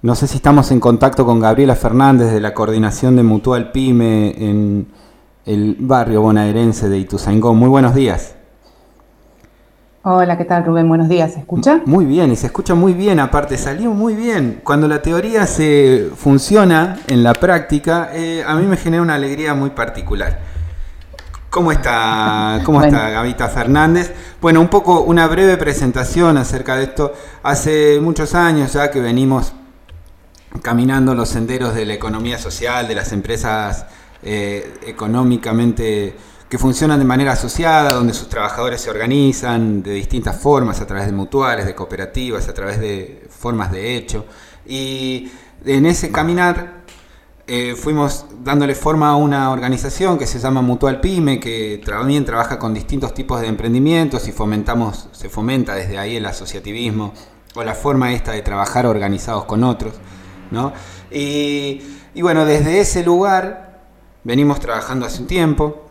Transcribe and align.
No 0.00 0.14
sé 0.14 0.28
si 0.28 0.36
estamos 0.36 0.70
en 0.70 0.78
contacto 0.78 1.26
con 1.26 1.40
Gabriela 1.40 1.74
Fernández 1.74 2.30
de 2.32 2.40
la 2.40 2.54
coordinación 2.54 3.16
de 3.16 3.24
Mutual 3.24 3.72
Pyme 3.72 4.32
en 4.38 4.86
el 5.44 5.76
barrio 5.80 6.22
bonaerense 6.22 6.88
de 6.88 6.98
Ituzaingó. 6.98 7.52
Muy 7.52 7.68
buenos 7.68 7.96
días. 7.96 8.36
Hola, 10.04 10.38
¿qué 10.38 10.44
tal 10.44 10.64
Rubén? 10.64 10.88
Buenos 10.88 11.08
días, 11.08 11.32
¿se 11.32 11.40
escucha? 11.40 11.80
Muy 11.84 12.04
bien, 12.04 12.30
y 12.30 12.36
se 12.36 12.46
escucha 12.46 12.76
muy 12.76 12.92
bien, 12.92 13.18
aparte 13.18 13.58
salió 13.58 13.90
muy 13.90 14.14
bien. 14.14 14.60
Cuando 14.62 14.86
la 14.86 15.02
teoría 15.02 15.48
se 15.48 16.10
funciona 16.14 17.00
en 17.08 17.24
la 17.24 17.32
práctica, 17.32 18.10
eh, 18.12 18.44
a 18.46 18.54
mí 18.54 18.66
me 18.66 18.76
genera 18.76 19.02
una 19.02 19.16
alegría 19.16 19.54
muy 19.54 19.70
particular. 19.70 20.38
¿Cómo 21.50 21.72
está, 21.72 22.60
cómo 22.64 22.80
está 22.82 23.10
Gavita 23.10 23.48
Fernández? 23.48 24.14
Bueno, 24.40 24.60
un 24.60 24.68
poco 24.68 25.00
una 25.00 25.26
breve 25.26 25.56
presentación 25.56 26.36
acerca 26.36 26.76
de 26.76 26.84
esto. 26.84 27.12
Hace 27.42 27.98
muchos 28.00 28.36
años 28.36 28.74
ya 28.74 28.92
que 28.92 29.00
venimos 29.00 29.54
caminando 30.62 31.14
los 31.14 31.28
senderos 31.28 31.74
de 31.74 31.86
la 31.86 31.94
economía 31.94 32.38
social, 32.38 32.88
de 32.88 32.94
las 32.94 33.12
empresas 33.12 33.86
eh, 34.22 34.78
económicamente 34.86 36.14
que 36.48 36.58
funcionan 36.58 36.98
de 36.98 37.04
manera 37.04 37.32
asociada, 37.32 37.92
donde 37.92 38.14
sus 38.14 38.28
trabajadores 38.28 38.80
se 38.80 38.90
organizan 38.90 39.82
de 39.82 39.92
distintas 39.92 40.40
formas, 40.40 40.80
a 40.80 40.86
través 40.86 41.06
de 41.06 41.12
mutuales, 41.12 41.66
de 41.66 41.74
cooperativas, 41.74 42.48
a 42.48 42.54
través 42.54 42.80
de 42.80 43.26
formas 43.28 43.70
de 43.70 43.96
hecho. 43.96 44.24
Y 44.66 45.30
en 45.64 45.84
ese 45.86 46.10
caminar 46.10 46.84
eh, 47.46 47.74
fuimos 47.76 48.26
dándole 48.42 48.74
forma 48.74 49.10
a 49.10 49.16
una 49.16 49.50
organización 49.50 50.18
que 50.18 50.26
se 50.26 50.38
llama 50.38 50.62
Mutual 50.62 51.00
Pyme, 51.00 51.38
que 51.38 51.82
también 51.84 52.24
trabaja 52.24 52.58
con 52.58 52.72
distintos 52.72 53.12
tipos 53.14 53.40
de 53.40 53.46
emprendimientos 53.46 54.26
y 54.28 54.32
fomentamos, 54.32 55.08
se 55.12 55.28
fomenta 55.28 55.74
desde 55.74 55.98
ahí 55.98 56.16
el 56.16 56.26
asociativismo 56.26 57.12
o 57.54 57.62
la 57.62 57.74
forma 57.74 58.12
esta 58.12 58.32
de 58.32 58.42
trabajar 58.42 58.86
organizados 58.86 59.44
con 59.44 59.64
otros. 59.64 59.94
¿No? 60.50 60.72
Y, 61.10 61.80
bueno, 62.20 62.44
desde 62.44 62.80
ese 62.80 63.04
lugar 63.04 63.80
venimos 64.24 64.60
trabajando 64.60 65.06
hace 65.06 65.22
un 65.22 65.26
tiempo 65.26 65.86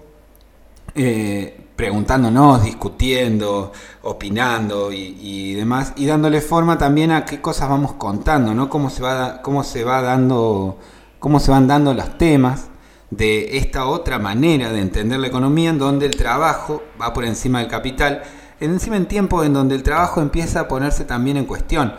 eh, 0.94 1.68
preguntándonos, 1.76 2.64
discutiendo, 2.64 3.72
opinando 4.02 4.92
y, 4.92 5.54
demás, 5.54 5.94
y 5.96 6.08
dándole 6.08 6.42
forma 6.42 6.78
también 6.78 7.12
a 7.12 7.24
qué 7.24 7.40
cosas 7.40 7.70
vamos 7.70 7.94
contando, 7.94 8.54
¿no? 8.54 8.68
Cómo 8.70 8.90
se 8.90 9.04
va, 9.04 9.42
cómo 9.44 9.64
se 9.64 9.84
va 9.84 10.02
dando, 10.02 10.80
cómo 11.20 11.40
se 11.40 11.52
van 11.52 11.68
dando 11.68 11.94
los 11.94 12.18
temas 12.18 12.70
de 13.12 13.58
esta 13.58 13.86
otra 13.86 14.20
manera 14.20 14.72
de 14.72 14.82
entender 14.82 15.20
la 15.20 15.28
economía 15.28 15.70
en 15.70 15.78
donde 15.78 16.08
el 16.08 16.18
trabajo 16.18 16.84
va 17.00 17.14
por 17.14 17.26
encima 17.26 17.60
del 17.60 17.68
capital, 17.68 18.24
encima 18.60 18.98
en 18.98 19.06
tiempos 19.06 19.46
en 19.46 19.54
donde 19.54 19.76
el 19.76 19.84
trabajo 19.84 20.20
empieza 20.20 20.62
a 20.62 20.68
ponerse 20.68 21.06
también 21.06 21.38
en 21.38 21.46
cuestión, 21.46 21.94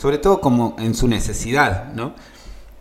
sobre 0.00 0.16
todo 0.16 0.40
como 0.40 0.76
en 0.78 0.94
su 0.94 1.08
necesidad, 1.08 1.92
¿no? 1.92 2.14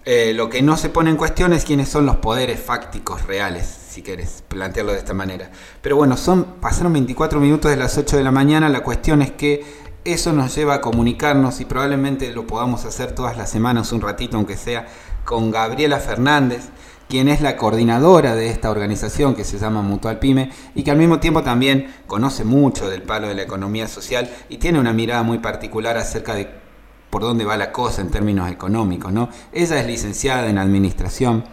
Eh, 0.06 0.32
lo 0.34 0.50
que 0.50 0.62
no 0.62 0.78
se 0.78 0.88
pone 0.88 1.10
en 1.10 1.18
cuestión 1.18 1.52
es 1.52 1.66
quiénes 1.66 1.90
son 1.90 2.06
los 2.06 2.16
poderes 2.16 2.62
fácticos 2.62 3.28
reales 3.28 3.66
si 3.90 4.02
querés 4.02 4.42
plantearlo 4.48 4.94
de 4.94 5.00
esta 5.00 5.14
manera. 5.14 5.52
Pero 5.82 5.98
bueno, 5.98 6.16
son, 6.16 6.46
pasaron 6.62 6.94
24 6.94 7.42
minutos 7.42 7.72
de 7.72 7.76
las 7.76 7.98
8 7.98 8.16
de 8.16 8.24
la 8.24 8.32
mañana, 8.32 8.70
la 8.70 8.84
cuestión 8.84 9.22
es 9.22 9.32
que 9.32 9.66
eso 10.06 10.32
nos 10.32 10.56
lleva 10.56 10.76
a 10.76 10.82
comunicarnos 10.82 11.60
y 11.60 11.66
probablemente 11.66 12.32
lo 12.32 12.48
podamos 12.48 12.86
hacer 12.86 13.12
todas 13.14 13.36
las 13.36 13.50
semanas, 13.50 13.92
un 13.92 14.00
ratito 14.00 14.38
aunque 14.38 14.56
sea, 14.56 14.88
con 15.26 15.52
Gabriela 15.52 16.00
Fernández, 16.00 16.70
quien 17.10 17.28
es 17.28 17.42
la 17.42 17.58
coordinadora 17.58 18.34
de 18.34 18.50
esta 18.50 18.72
organización 18.72 19.36
que 19.36 19.44
se 19.44 19.58
llama 19.58 19.82
Mutual 19.82 20.20
Pyme 20.20 20.52
y 20.74 20.84
que 20.84 20.92
al 20.92 20.98
mismo 20.98 21.20
tiempo 21.20 21.44
también 21.44 21.94
conoce 22.08 22.46
mucho 22.46 22.90
del 22.90 23.02
palo 23.02 23.28
de 23.28 23.36
la 23.36 23.42
economía 23.42 23.90
social 23.90 24.30
y 24.48 24.58
tiene 24.58 24.80
una 24.80 24.94
mirada 24.94 25.24
muy 25.24 25.40
particular 25.40 25.98
acerca 25.98 26.34
de 26.34 26.69
por 27.10 27.22
dónde 27.22 27.46
va 27.46 27.58
la 27.58 27.72
cosa 27.72 28.02
en 28.02 28.10
términos 28.10 28.50
económicos. 28.52 29.12
¿no? 29.12 29.30
Ella 29.52 29.80
es 29.80 29.88
licenciada 29.88 30.50
en 30.50 30.58
administración 30.58 31.44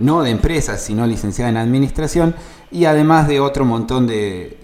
no 0.00 0.22
de 0.22 0.30
empresas, 0.30 0.80
sino 0.80 1.06
licenciada 1.06 1.50
en 1.50 1.56
administración 1.58 2.34
y 2.70 2.86
además 2.86 3.28
de 3.28 3.38
otro 3.40 3.64
montón 3.64 4.06
de, 4.06 4.56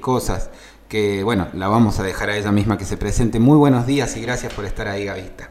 cosas 0.00 0.50
que, 0.88 1.22
bueno, 1.22 1.46
la 1.54 1.68
vamos 1.68 1.98
a 2.00 2.02
dejar 2.02 2.30
a 2.30 2.36
ella 2.36 2.52
misma 2.52 2.76
que 2.76 2.84
se 2.84 2.96
presente. 2.96 3.38
Muy 3.38 3.56
buenos 3.56 3.86
días 3.86 4.16
y 4.16 4.20
gracias 4.20 4.52
por 4.52 4.64
estar 4.64 4.88
ahí, 4.88 5.04
Gavista. 5.04 5.50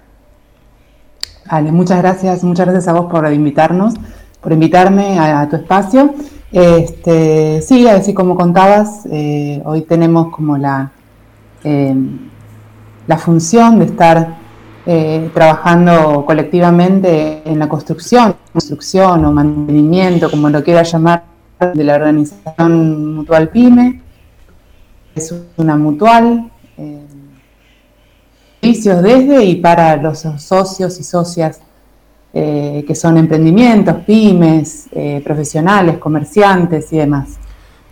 Vale, 1.50 1.72
muchas 1.72 2.00
gracias, 2.00 2.44
muchas 2.44 2.66
gracias 2.66 2.88
a 2.88 2.94
vos 2.94 3.10
por 3.10 3.32
invitarnos, 3.32 3.96
por 4.42 4.52
invitarme 4.52 5.18
a, 5.18 5.48
tu 5.50 5.56
espacio. 5.56 6.14
Este, 6.52 7.62
sí, 7.62 7.88
así 7.88 8.14
como 8.14 8.36
contabas, 8.36 9.06
eh, 9.10 9.62
hoy 9.66 9.82
tenemos 9.82 10.30
como 10.30 10.58
la, 10.58 10.92
eh, 11.64 11.96
la 13.08 13.18
función 13.18 13.80
de 13.80 13.86
estar 13.86 14.42
eh, 14.86 15.30
trabajando 15.34 16.26
colectivamente 16.26 17.44
en 17.46 17.60
la 17.60 17.70
construcción, 17.70 18.36
construcción 18.52 19.24
o 19.26 19.32
mantenimiento, 19.32 20.30
como 20.30 20.50
lo 20.50 20.64
quiera 20.64 20.84
llamar, 20.84 21.24
de 21.76 21.84
la 21.84 21.96
organización 21.96 23.14
Mutual 23.14 23.50
Pyme. 23.50 24.02
Es 25.14 25.36
una 25.58 25.76
mutual, 25.76 26.50
eh, 26.78 27.06
servicios 28.60 29.04
desde 29.04 29.46
y 29.46 29.56
para 29.58 29.98
los 29.98 30.20
socios 30.38 31.00
y 31.00 31.04
socias 31.04 31.62
eh, 32.34 32.84
que 32.88 32.96
son 32.96 33.18
emprendimientos, 33.18 33.98
pymes, 34.06 34.88
profesionales, 35.24 35.98
comerciantes 35.98 36.92
y 36.94 36.98
demás. 36.98 37.41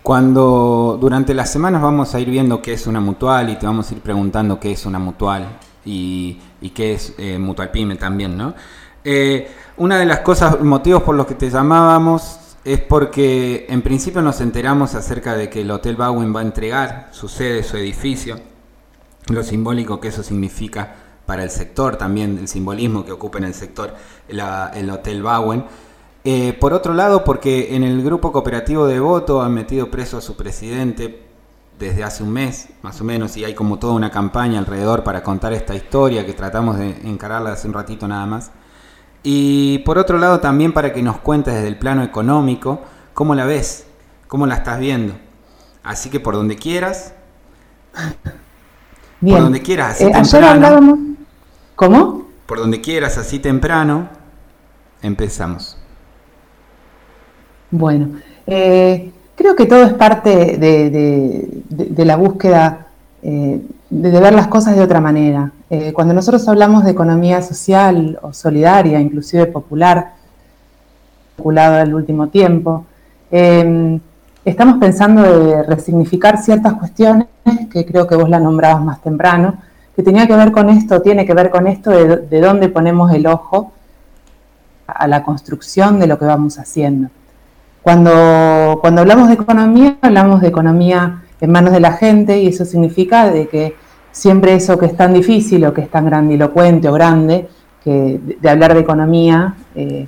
Cuando 0.09 0.97
durante 0.99 1.35
las 1.35 1.51
semanas 1.51 1.83
vamos 1.83 2.15
a 2.15 2.19
ir 2.19 2.31
viendo 2.31 2.63
qué 2.63 2.73
es 2.73 2.87
una 2.87 2.99
mutual 2.99 3.47
y 3.51 3.57
te 3.57 3.67
vamos 3.67 3.91
a 3.91 3.93
ir 3.93 4.01
preguntando 4.01 4.59
qué 4.59 4.71
es 4.71 4.87
una 4.87 4.97
mutual 4.97 5.59
y, 5.85 6.39
y 6.61 6.71
qué 6.71 6.93
es 6.93 7.13
eh, 7.19 7.37
Mutual 7.37 7.69
Pyme 7.69 7.95
también, 7.95 8.35
¿no? 8.35 8.55
Eh, 9.03 9.51
una 9.77 9.99
de 9.99 10.07
las 10.07 10.21
cosas, 10.21 10.61
motivos 10.61 11.03
por 11.03 11.13
los 11.13 11.27
que 11.27 11.35
te 11.35 11.51
llamábamos 11.51 12.39
es 12.65 12.79
porque 12.79 13.67
en 13.69 13.83
principio 13.83 14.23
nos 14.23 14.41
enteramos 14.41 14.95
acerca 14.95 15.35
de 15.35 15.47
que 15.47 15.61
el 15.61 15.69
Hotel 15.69 15.95
Bowen 15.95 16.35
va 16.35 16.39
a 16.39 16.43
entregar 16.43 17.09
su 17.11 17.29
sede, 17.29 17.61
su 17.61 17.77
edificio, 17.77 18.39
lo 19.27 19.43
simbólico 19.43 19.99
que 19.99 20.07
eso 20.07 20.23
significa 20.23 20.95
para 21.27 21.43
el 21.43 21.51
sector, 21.51 21.97
también 21.97 22.39
el 22.39 22.47
simbolismo 22.47 23.05
que 23.05 23.11
ocupa 23.11 23.37
en 23.37 23.43
el 23.43 23.53
sector 23.53 23.93
el 24.27 24.89
Hotel 24.89 25.21
Bowen. 25.21 25.65
Eh, 26.23 26.53
por 26.53 26.73
otro 26.73 26.93
lado, 26.93 27.23
porque 27.23 27.75
en 27.75 27.83
el 27.83 28.03
grupo 28.03 28.31
cooperativo 28.31 28.87
de 28.87 28.99
voto 28.99 29.41
han 29.41 29.53
metido 29.53 29.89
preso 29.89 30.17
a 30.17 30.21
su 30.21 30.35
presidente 30.35 31.25
desde 31.79 32.03
hace 32.03 32.23
un 32.23 32.31
mes, 32.31 32.67
más 32.81 32.99
o 32.99 33.05
menos, 33.05 33.37
y 33.37 33.45
hay 33.45 33.55
como 33.55 33.79
toda 33.79 33.93
una 33.93 34.11
campaña 34.11 34.59
alrededor 34.59 35.03
para 35.03 35.23
contar 35.23 35.53
esta 35.53 35.75
historia 35.75 36.25
que 36.25 36.33
tratamos 36.33 36.77
de 36.77 36.89
encararla 37.05 37.53
hace 37.53 37.67
un 37.67 37.73
ratito 37.73 38.07
nada 38.07 38.25
más. 38.25 38.51
Y 39.23 39.79
por 39.79 39.97
otro 39.97 40.17
lado 40.17 40.39
también 40.39 40.73
para 40.73 40.93
que 40.93 41.01
nos 41.01 41.19
cuentes 41.19 41.53
desde 41.53 41.67
el 41.67 41.77
plano 41.77 42.03
económico 42.03 42.81
cómo 43.13 43.33
la 43.33 43.45
ves, 43.45 43.85
cómo 44.27 44.45
la 44.45 44.55
estás 44.55 44.79
viendo. 44.79 45.13
Así 45.83 46.09
que 46.09 46.19
por 46.19 46.35
donde 46.35 46.57
quieras. 46.57 47.13
Bien. 49.21 49.35
Por 49.35 49.43
donde 49.43 49.61
quieras, 49.61 49.95
así 49.95 50.05
eh, 50.05 50.11
temprano. 50.11 50.97
¿Cómo? 51.75 52.29
Por 52.45 52.59
donde 52.59 52.79
quieras, 52.79 53.17
así 53.17 53.39
temprano. 53.39 54.07
Empezamos. 55.01 55.78
Bueno, 57.71 58.09
eh, 58.47 59.11
Creo 59.39 59.55
que 59.55 59.67
todo 59.67 59.83
es 59.83 59.93
parte 59.93 60.57
de, 60.57 62.05
la 62.05 62.17
búsqueda 62.17 62.87
eh, 63.23 63.61
de, 63.89 64.19
ver 64.19 64.33
las 64.33 64.47
cosas 64.47 64.75
de 64.75 64.81
otra 64.81 64.99
manera. 64.99 65.53
Eh, 65.69 65.93
cuando 65.93 66.13
nosotros 66.13 66.45
hablamos 66.49 66.83
de 66.83 66.91
economía 66.91 67.41
social 67.41 68.19
o 68.21 68.33
solidaria, 68.33 68.99
inclusive 68.99 69.45
popular, 69.45 70.11
populado 71.37 71.79
el 71.79 71.93
último 71.93 72.27
tiempo, 72.27 72.85
em, 73.31 74.01
estamos 74.43 74.77
pensando 74.77 75.21
de 75.21 75.63
resignificar 75.63 76.37
ciertas 76.43 76.73
cuestiones 76.73 77.27
que 77.71 77.85
creo 77.85 78.07
que 78.07 78.17
vos 78.17 78.29
la 78.29 78.41
nombrabas 78.41 78.83
más 78.83 79.01
temprano, 79.01 79.53
que 79.95 80.03
tenía 80.03 80.27
que 80.27 80.35
ver 80.35 80.51
con 80.51 80.69
esto, 80.69 81.01
tiene 81.01 81.25
que 81.25 81.33
ver 81.33 81.49
con 81.49 81.65
esto 81.65 81.91
de, 81.91 82.17
de 82.17 82.41
dónde 82.41 82.67
ponemos 82.67 83.09
el 83.13 83.25
ojo 83.25 83.71
a 84.85 85.07
la 85.07 85.23
construcción 85.23 85.97
de 85.97 86.07
lo 86.07 86.19
que 86.19 86.25
vamos 86.25 86.59
haciendo. 86.59 87.09
Cuando, 87.81 88.79
cuando 88.81 89.01
hablamos 89.01 89.29
de 89.29 89.35
economía, 89.35 89.97
hablamos 90.01 90.41
de 90.41 90.49
economía 90.49 91.23
en 91.39 91.51
manos 91.51 91.71
de 91.71 91.79
la 91.79 91.93
gente 91.93 92.39
y 92.39 92.47
eso 92.47 92.65
significa 92.65 93.29
de 93.29 93.47
que 93.47 93.75
siempre 94.11 94.53
eso 94.53 94.77
que 94.77 94.87
es 94.87 94.97
tan 94.97 95.13
difícil 95.13 95.65
o 95.65 95.73
que 95.73 95.81
es 95.81 95.89
tan 95.89 96.05
grandilocuente 96.05 96.89
o 96.89 96.93
grande, 96.93 97.47
que 97.83 98.19
de, 98.41 98.49
hablar 98.49 98.73
de 98.73 98.81
economía 98.81 99.55
eh, 99.75 100.07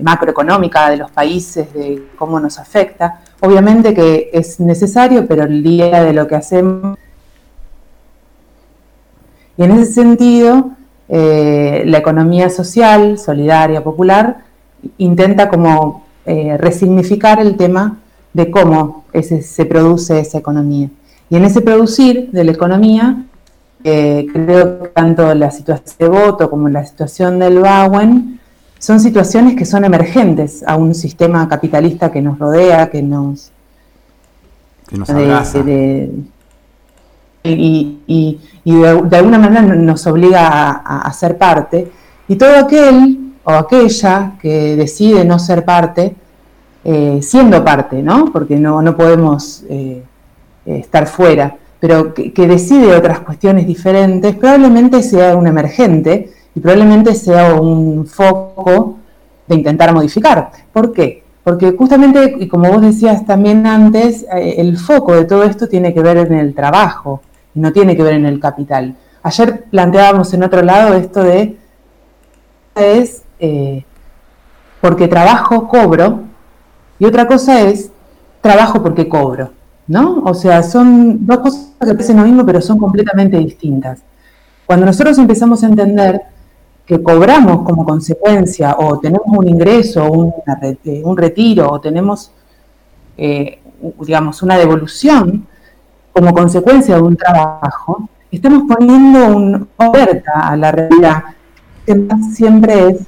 macroeconómica 0.00 0.90
de 0.90 0.96
los 0.96 1.10
países, 1.10 1.72
de 1.72 2.08
cómo 2.16 2.40
nos 2.40 2.58
afecta, 2.58 3.20
obviamente 3.40 3.94
que 3.94 4.30
es 4.32 4.58
necesario, 4.60 5.26
pero 5.26 5.44
el 5.44 5.62
día 5.62 6.02
de 6.02 6.12
lo 6.12 6.26
que 6.26 6.36
hacemos... 6.36 6.98
Y 9.56 9.64
en 9.64 9.72
ese 9.72 9.92
sentido, 9.92 10.70
eh, 11.08 11.82
la 11.84 11.98
economía 11.98 12.48
social, 12.48 13.18
solidaria, 13.18 13.82
popular, 13.82 14.44
intenta 14.98 15.48
como 15.48 16.07
eh, 16.28 16.56
resignificar 16.58 17.40
el 17.40 17.56
tema 17.56 17.98
de 18.32 18.50
cómo 18.50 19.04
se 19.20 19.64
produce 19.64 20.20
esa 20.20 20.38
economía. 20.38 20.90
Y 21.30 21.36
en 21.36 21.44
ese 21.44 21.60
producir 21.60 22.30
de 22.30 22.44
la 22.44 22.52
economía 22.52 23.24
creo 23.82 24.82
que 24.82 24.88
tanto 24.88 25.34
la 25.34 25.50
situación 25.50 25.96
de 25.98 26.08
voto 26.08 26.50
como 26.50 26.68
la 26.68 26.84
situación 26.84 27.38
del 27.38 27.60
Bauen 27.60 28.38
son 28.78 29.00
situaciones 29.00 29.56
que 29.56 29.64
son 29.64 29.84
emergentes 29.84 30.62
a 30.66 30.76
un 30.76 30.94
sistema 30.94 31.48
capitalista 31.48 32.12
que 32.12 32.22
nos 32.22 32.38
rodea, 32.38 32.90
que 32.90 33.02
nos... 33.02 33.50
Que 34.88 34.96
nos 34.96 35.10
abraza. 35.10 35.58
y, 37.44 38.38
de, 38.64 39.16
alguna 39.16 39.38
manera 39.38 39.62
nos 39.62 40.06
obliga 40.06 40.68
a, 40.68 41.12
ser 41.12 41.36
parte. 41.36 41.90
Y 42.28 42.36
todo 42.36 42.56
aquel 42.56 43.27
o 43.48 43.52
aquella 43.52 44.32
que 44.42 44.76
decide 44.76 45.24
no 45.24 45.38
ser 45.38 45.64
parte, 45.64 46.14
eh, 46.84 47.18
siendo 47.22 47.64
parte, 47.64 48.02
¿no? 48.02 48.30
Porque 48.30 48.56
no, 48.56 48.82
no 48.82 48.94
podemos 48.94 49.64
eh, 49.70 50.02
estar 50.66 51.06
fuera, 51.06 51.56
pero 51.80 52.12
que, 52.12 52.46
decide 52.46 52.94
otras 52.94 53.20
cuestiones 53.20 53.66
diferentes, 53.66 54.36
probablemente 54.36 55.02
sea 55.02 55.34
un 55.34 55.46
emergente 55.46 56.30
y 56.54 56.60
probablemente 56.60 57.14
sea 57.14 57.54
un 57.54 58.06
foco 58.06 58.98
de 59.46 59.54
intentar 59.54 59.94
modificar. 59.94 60.50
¿Por 60.70 60.92
qué? 60.92 61.22
Porque 61.42 61.72
justamente, 61.72 62.36
y 62.38 62.48
como 62.48 62.70
vos 62.70 62.82
decías 62.82 63.24
también 63.24 63.66
antes, 63.66 64.24
eh, 64.24 64.56
el 64.58 64.76
foco 64.76 65.14
de 65.14 65.24
todo 65.24 65.44
esto 65.44 65.68
tiene 65.68 65.94
que 65.94 66.02
ver 66.02 66.18
en 66.18 66.34
el 66.34 66.54
trabajo 66.54 67.22
no 67.54 67.72
tiene 67.72 67.96
que 67.96 68.02
ver 68.02 68.12
en 68.12 68.26
el 68.26 68.38
capital. 68.40 68.94
Ayer 69.22 69.64
planteábamos 69.70 70.32
en 70.34 70.42
otro 70.42 70.62
lado 70.62 70.94
esto 70.94 71.24
de 71.24 71.56
es 72.74 73.22
eh, 73.38 73.84
porque 74.80 75.08
trabajo, 75.08 75.68
cobro, 75.68 76.22
y 76.98 77.04
otra 77.04 77.26
cosa 77.26 77.62
es 77.62 77.90
trabajo 78.40 78.82
porque 78.82 79.08
cobro, 79.08 79.50
¿no? 79.86 80.22
O 80.24 80.34
sea, 80.34 80.62
son 80.62 81.26
dos 81.26 81.38
cosas 81.38 81.68
que 81.80 81.94
parecen 81.94 82.16
lo 82.16 82.24
mismo, 82.24 82.44
pero 82.44 82.60
son 82.60 82.78
completamente 82.78 83.38
distintas. 83.38 84.02
Cuando 84.66 84.86
nosotros 84.86 85.16
empezamos 85.18 85.62
a 85.62 85.66
entender 85.66 86.20
que 86.84 87.02
cobramos 87.02 87.62
como 87.62 87.84
consecuencia 87.84 88.76
o 88.78 88.98
tenemos 88.98 89.26
un 89.26 89.48
ingreso, 89.48 90.10
un, 90.10 90.32
un 91.04 91.16
retiro 91.16 91.70
o 91.70 91.80
tenemos, 91.80 92.32
eh, 93.16 93.60
digamos, 94.00 94.42
una 94.42 94.56
devolución 94.56 95.46
como 96.12 96.32
consecuencia 96.32 96.96
de 96.96 97.02
un 97.02 97.16
trabajo, 97.16 98.08
estamos 98.30 98.64
poniendo 98.68 99.36
una 99.36 99.66
oferta 99.76 100.48
a 100.48 100.56
la 100.56 100.72
realidad 100.72 101.24
que 101.86 102.06
siempre 102.34 102.88
es, 102.88 103.06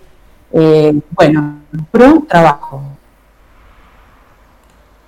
eh, 0.52 1.00
bueno, 1.10 1.60
pro 1.90 2.24
trabajo. 2.28 2.82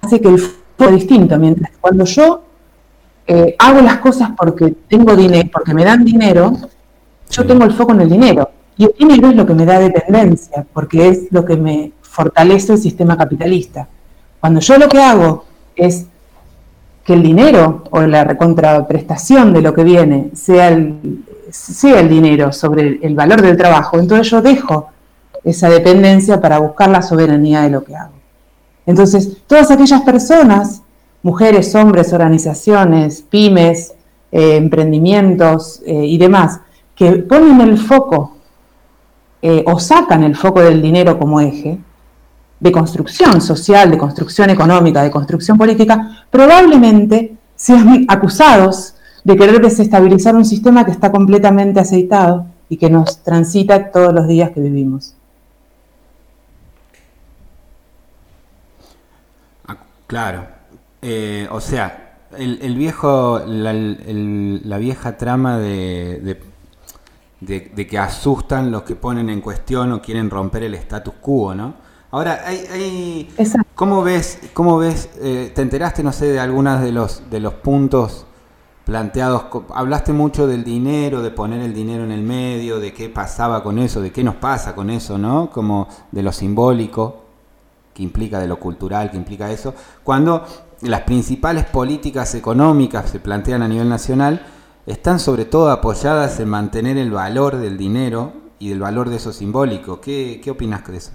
Hace 0.01 0.21
que 0.21 0.29
el 0.29 0.39
foco 0.39 0.85
es 0.91 0.93
distinto, 0.93 1.39
mientras 1.39 1.73
cuando 1.81 2.05
yo 2.05 2.43
eh, 3.27 3.55
hago 3.59 3.81
las 3.81 3.99
cosas 3.99 4.31
porque 4.37 4.75
tengo 4.89 5.15
dinero, 5.17 5.49
porque 5.53 5.75
me 5.75 5.85
dan 5.85 6.05
dinero, 6.05 6.53
yo 7.31 7.47
tengo 7.47 7.65
el 7.65 7.73
foco 7.73 7.93
en 7.93 8.03
el 8.03 8.11
dinero. 8.11 8.51
Y 8.77 8.85
el 8.85 8.93
dinero 8.97 9.29
es 9.29 9.37
lo 9.37 9.47
que 9.47 9.55
me 9.55 9.65
da 9.65 9.79
dependencia, 9.79 10.67
porque 10.73 11.09
es 11.09 11.31
lo 11.31 11.45
que 11.45 11.57
me 11.57 11.93
fortalece 12.01 12.73
el 12.73 12.79
sistema 12.79 13.17
capitalista. 13.17 13.89
Cuando 14.41 14.61
yo 14.61 14.77
lo 14.79 14.89
que 14.89 15.01
hago 15.01 15.45
es 15.77 16.07
que 17.05 17.15
el 17.15 17.23
dinero 17.23 17.85
o 17.91 18.03
la 18.03 18.37
contraprestación 18.37 19.53
de 19.53 19.63
lo 19.63 19.75
que 19.75 19.85
viene 19.85 20.31
sea 20.35 20.69
el, 20.69 21.25
sea 21.51 22.01
el 22.01 22.09
dinero 22.09 22.53
sobre 22.53 22.99
el 23.03 23.15
valor 23.15 23.43
del 23.43 23.57
trabajo, 23.57 23.99
entonces 23.99 24.31
yo 24.31 24.41
dejo 24.41 24.92
esa 25.45 25.69
dependencia 25.69 26.41
para 26.41 26.59
buscar 26.59 26.89
la 26.89 27.03
soberanía 27.03 27.63
de 27.63 27.71
lo 27.71 27.85
que 27.85 27.97
hago. 27.97 28.13
Entonces, 28.87 29.37
todas 29.47 29.71
aquellas 29.71 30.03
personas, 30.03 30.83
mujeres, 31.23 31.75
hombres, 31.75 32.13
organizaciones, 32.13 33.23
pymes, 33.23 33.95
eh, 34.31 34.57
emprendimientos 34.57 35.83
eh, 35.87 36.07
y 36.07 36.19
demás, 36.19 36.61
que 36.95 37.13
ponen 37.13 37.61
el 37.61 37.79
foco 37.79 38.37
eh, 39.41 39.65
o 39.67 39.79
sacan 39.79 40.23
el 40.23 40.37
foco 40.37 40.61
del 40.61 40.81
dinero 40.81 41.19
como 41.19 41.41
eje 41.41 41.79
de 42.61 42.73
construcción 42.73 43.41
social, 43.41 43.91
de 43.91 43.99
construcción 43.99 44.51
económica, 44.51 45.03
de 45.03 45.11
construcción 45.11 45.59
política, 45.59 46.25
probablemente 46.31 47.37
sean 47.57 48.05
acusados 48.07 48.95
de 49.25 49.37
querer 49.37 49.61
desestabilizar 49.61 50.37
un 50.37 50.45
sistema 50.45 50.85
que 50.85 50.93
está 50.93 51.11
completamente 51.11 51.81
aceitado 51.81 52.47
y 52.69 52.77
que 52.77 52.89
nos 52.89 53.19
transita 53.23 53.91
todos 53.91 54.15
los 54.15 54.29
días 54.29 54.51
que 54.51 54.61
vivimos. 54.61 55.15
Claro, 60.13 60.47
eh, 61.01 61.49
o 61.51 61.59
sea, 61.59 62.19
el, 62.37 62.77
viejo, 62.77 63.43
la, 63.47 64.79
vieja 64.79 65.17
trama 65.17 65.59
de 65.59 66.39
de, 67.43 67.87
que 67.87 67.99
asustan 67.99 68.71
los 68.71 68.83
que 68.83 68.95
ponen 68.95 69.29
en 69.31 69.41
cuestión 69.41 69.93
o 69.93 70.03
quieren 70.03 70.31
romper 70.31 70.65
el 70.65 70.75
status 70.75 71.15
quo, 71.21 71.55
¿no? 71.55 71.75
Ahora, 72.11 72.43
hay, 72.45 73.29
¿cómo 73.75 74.03
ves, 74.03 74.39
cómo 74.53 74.77
ves 74.77 75.09
eh, 75.21 75.51
te 75.55 75.63
enteraste, 75.63 76.03
no 76.03 76.13
sé, 76.13 76.27
de 76.27 76.41
algunos 76.41 76.83
de 76.83 76.93
los, 76.93 77.31
de 77.31 77.41
los 77.41 77.55
puntos 77.55 78.27
planteados? 78.85 79.47
Hablaste 79.75 80.13
mucho 80.13 80.47
del 80.47 80.63
dinero, 80.63 81.23
de 81.23 81.31
poner 81.31 81.63
el 81.63 81.73
dinero 81.73 82.05
en 82.05 82.13
el 82.13 82.23
medio, 82.23 82.81
de 82.81 82.93
qué 82.93 83.09
pasaba 83.09 83.63
con 83.63 83.79
eso, 83.79 84.03
de 84.03 84.13
qué 84.13 84.23
nos 84.23 84.35
pasa 84.35 84.75
con 84.75 84.91
eso, 84.91 85.17
¿no? 85.17 85.49
Como 85.51 85.89
de 86.11 86.23
lo 86.23 86.33
simbólico, 86.33 87.22
que 87.95 88.03
implica 88.03 88.39
de 88.39 88.49
lo 88.49 88.59
cultural, 88.59 89.11
que 89.11 89.17
implica 89.17 89.51
eso, 89.51 89.75
cuando 90.03 90.45
las 90.83 91.03
principales 91.03 91.65
políticas 91.65 92.35
económicas 92.35 93.11
se 93.11 93.21
plantean 93.21 93.63
a 93.63 93.69
nivel 93.69 93.89
nacional, 93.89 94.43
están 94.87 95.21
sobre 95.21 95.45
todo 95.45 95.71
apoyadas 95.71 96.41
en 96.41 96.49
mantener 96.49 96.97
el 96.97 97.11
valor 97.11 97.57
del 97.57 97.79
dinero 97.79 98.33
y 98.59 98.73
el 98.73 98.81
valor 98.81 99.11
de 99.11 99.17
eso 99.17 99.33
simbólico. 99.33 100.01
¿Qué, 100.01 100.41
qué 100.43 100.51
opinas 100.51 100.87
de 100.87 100.97
eso? 100.97 101.13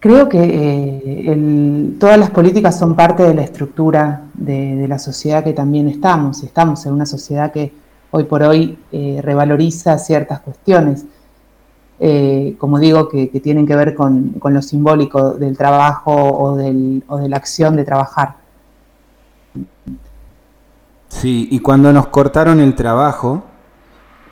Creo 0.00 0.30
que 0.30 0.38
eh, 0.42 1.94
todas 1.98 2.18
las 2.18 2.30
políticas 2.30 2.78
son 2.78 2.96
parte 2.96 3.22
de 3.22 3.34
la 3.34 3.42
estructura 3.42 4.22
de, 4.32 4.86
la 4.88 4.98
sociedad 4.98 5.44
que 5.44 5.52
también 5.52 5.88
estamos. 5.88 6.42
Estamos 6.42 6.86
en 6.86 6.94
una 6.94 7.04
sociedad 7.04 7.52
que 7.52 7.70
hoy 8.10 8.24
por 8.24 8.42
hoy 8.42 8.78
eh, 8.92 9.20
revaloriza 9.22 9.98
ciertas 9.98 10.40
cuestiones, 10.40 11.04
eh, 12.02 12.56
como 12.56 12.78
digo, 12.78 13.10
que, 13.10 13.26
tienen 13.26 13.66
que 13.66 13.76
ver 13.76 13.94
con, 13.94 14.30
con, 14.38 14.54
lo 14.54 14.62
simbólico 14.62 15.32
del 15.32 15.58
trabajo 15.58 16.12
o, 16.12 16.56
del, 16.56 17.04
o 17.08 17.18
de 17.18 17.28
la 17.28 17.36
acción 17.36 17.76
de 17.76 17.84
trabajar. 17.84 18.36
Sí, 21.08 21.48
y 21.50 21.58
cuando 21.58 21.92
nos 21.92 22.06
cortaron 22.06 22.58
el 22.60 22.74
trabajo, 22.74 23.42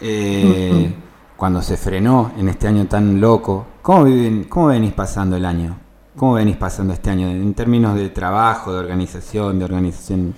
eh, 0.00 0.94
cuando 1.36 1.60
se 1.60 1.76
frenó 1.76 2.32
en 2.38 2.48
este 2.48 2.68
año 2.68 2.86
tan 2.86 3.20
loco, 3.20 3.66
¿cómo, 3.82 4.04
viven, 4.04 4.44
¿cómo 4.44 4.68
venís 4.68 4.94
pasando 4.94 5.36
el 5.36 5.44
año? 5.44 5.76
¿Cómo 6.16 6.34
venís 6.34 6.56
pasando 6.56 6.94
este 6.94 7.10
año 7.10 7.28
en 7.28 7.52
términos 7.52 7.94
de 7.96 8.08
trabajo, 8.08 8.72
de 8.72 8.78
organización, 8.78 9.58
de 9.58 9.66
organización 9.66 10.34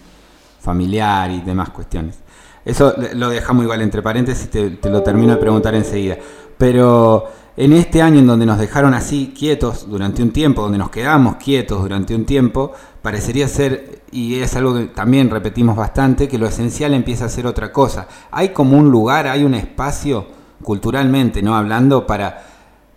familiar 0.59 1.31
y 1.31 1.43
demás 1.43 1.71
cuestiones? 1.71 2.19
Eso 2.65 2.93
lo 3.15 3.29
dejamos 3.29 3.63
igual 3.63 3.83
entre 3.83 4.03
paréntesis, 4.03 4.51
te, 4.51 4.71
te 4.71 4.91
lo 4.91 5.03
termino 5.03 5.35
de 5.35 5.39
preguntar 5.39 5.77
enseguida. 5.77 6.19
Pero 6.61 7.25
en 7.57 7.73
este 7.73 8.03
año 8.03 8.19
en 8.19 8.27
donde 8.27 8.45
nos 8.45 8.59
dejaron 8.59 8.93
así 8.93 9.33
quietos 9.35 9.89
durante 9.89 10.23
un 10.23 10.31
tiempo, 10.31 10.61
donde 10.61 10.77
nos 10.77 10.91
quedamos 10.91 11.37
quietos 11.37 11.81
durante 11.81 12.15
un 12.15 12.27
tiempo, 12.27 12.73
parecería 13.01 13.49
ser, 13.49 14.03
y 14.13 14.41
es 14.41 14.55
algo 14.57 14.75
que 14.75 14.85
también 14.89 15.31
repetimos 15.31 15.75
bastante, 15.75 16.29
que 16.29 16.37
lo 16.37 16.47
esencial 16.47 16.93
empieza 16.93 17.25
a 17.25 17.29
ser 17.31 17.47
otra 17.47 17.73
cosa. 17.73 18.09
Hay 18.31 18.51
como 18.51 18.77
un 18.77 18.91
lugar, 18.91 19.27
hay 19.27 19.43
un 19.43 19.55
espacio 19.55 20.27
culturalmente, 20.63 21.41
¿no? 21.41 21.57
Hablando 21.57 22.07
para 22.07 22.43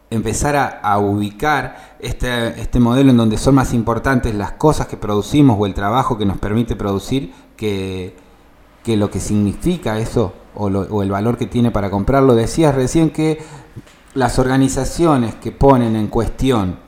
empezar 0.09 0.81
a, 0.83 0.97
ubicar 0.99 1.95
este, 1.99 2.59
este, 2.59 2.81
modelo 2.81 3.11
en 3.11 3.17
donde 3.17 3.37
son 3.37 3.55
más 3.55 3.73
importantes 3.73 4.35
las 4.35 4.51
cosas 4.51 4.87
que 4.87 4.97
producimos 4.97 5.55
o 5.57 5.65
el 5.65 5.73
trabajo 5.73 6.17
que 6.17 6.25
nos 6.25 6.37
permite 6.37 6.75
producir 6.75 7.31
que, 7.55 8.13
que 8.83 8.97
lo 8.97 9.09
que 9.09 9.21
significa 9.21 9.97
eso 9.99 10.33
o, 10.55 10.65
o 10.65 11.03
el 11.03 11.11
valor 11.11 11.37
que 11.37 11.47
tiene 11.47 11.71
para 11.71 11.89
comprarlo. 11.89 12.35
Decías 12.35 12.75
recién 12.75 13.09
que 13.09 13.39
las 14.13 14.39
organizaciones 14.39 15.35
que 15.35 15.51
ponen 15.51 15.95
en 15.95 16.07
cuestión 16.07 16.83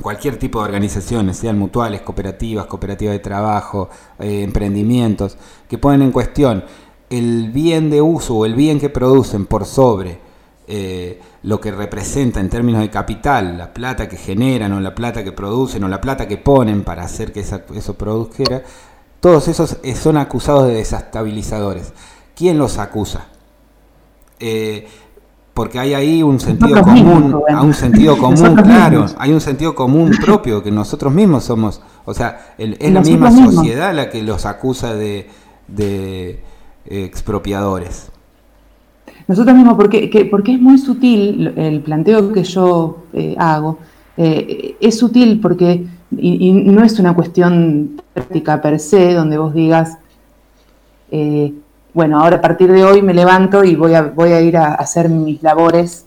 cualquier 0.00 0.38
tipo 0.38 0.58
de 0.58 0.66
organizaciones, 0.66 1.36
sean 1.36 1.58
mutuales, 1.58 2.02
cooperativas, 2.02 2.66
cooperativas 2.66 3.14
de 3.14 3.18
trabajo, 3.20 3.88
eh, 4.18 4.42
emprendimientos, 4.42 5.36
que 5.68 5.78
ponen 5.78 6.02
en 6.02 6.12
cuestión 6.12 6.64
el 7.10 7.50
bien 7.50 7.90
de 7.90 8.00
uso 8.00 8.36
o 8.36 8.46
el 8.46 8.54
bien 8.54 8.80
que 8.80 8.88
producen 8.88 9.46
por 9.46 9.66
sobre 9.66 10.18
eh, 10.66 11.20
lo 11.42 11.60
que 11.60 11.70
representa 11.70 12.40
en 12.40 12.48
términos 12.48 12.80
de 12.80 12.90
capital, 12.90 13.58
la 13.58 13.72
plata 13.72 14.08
que 14.08 14.16
generan 14.16 14.72
o 14.72 14.80
la 14.80 14.94
plata 14.94 15.22
que 15.22 15.32
producen 15.32 15.84
o 15.84 15.88
la 15.88 16.00
plata 16.00 16.26
que 16.26 16.38
ponen 16.38 16.84
para 16.84 17.04
hacer 17.04 17.32
que 17.32 17.40
eso 17.40 17.94
produjera, 17.94 18.62
todos 19.20 19.48
esos 19.48 19.78
eh, 19.82 19.94
son 19.94 20.16
acusados 20.16 20.66
de 20.66 20.74
desestabilizadores. 20.74 21.92
¿Quién 22.36 22.58
los 22.58 22.78
acusa? 22.78 23.28
porque 25.54 25.78
hay 25.78 25.94
ahí 25.94 26.22
un 26.22 26.40
sentido 26.40 26.82
común, 26.82 27.42
un 27.62 27.74
sentido 27.74 28.18
común, 28.18 28.56
claro, 28.56 29.06
hay 29.18 29.32
un 29.32 29.40
sentido 29.40 29.74
común 29.74 30.10
propio 30.20 30.62
que 30.62 30.70
nosotros 30.70 31.12
mismos 31.12 31.44
somos, 31.44 31.80
o 32.04 32.14
sea, 32.14 32.54
es 32.58 32.92
la 32.92 33.00
misma 33.00 33.30
sociedad 33.30 33.94
la 33.94 34.08
que 34.08 34.22
los 34.22 34.46
acusa 34.46 34.94
de, 34.94 35.28
expropiadores. 36.86 38.10
Nosotros 39.28 39.54
mismos, 39.54 39.74
porque, 39.74 40.28
porque 40.30 40.54
es 40.54 40.60
muy 40.60 40.78
sutil 40.78 41.52
el 41.56 41.80
planteo 41.82 42.32
que 42.32 42.42
yo 42.42 43.04
eh, 43.12 43.36
hago, 43.38 43.78
eh, 44.16 44.76
es 44.80 44.98
sutil 44.98 45.40
porque, 45.40 45.86
y, 46.16 46.52
no 46.52 46.82
es 46.82 46.98
una 46.98 47.14
cuestión 47.14 48.02
práctica 48.12 48.60
per 48.60 48.80
se, 48.80 49.14
donde 49.14 49.38
vos 49.38 49.54
digas, 49.54 49.98
eh, 51.10 51.52
bueno, 51.94 52.20
ahora 52.20 52.36
a 52.36 52.40
partir 52.40 52.72
de 52.72 52.84
hoy 52.84 53.02
me 53.02 53.14
levanto 53.14 53.64
y 53.64 53.76
voy 53.76 53.94
a, 53.94 54.02
voy 54.02 54.32
a 54.32 54.40
ir 54.40 54.56
a 54.56 54.74
hacer 54.74 55.08
mis 55.08 55.42
labores 55.42 56.06